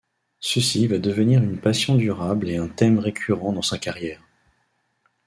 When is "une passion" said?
1.43-1.93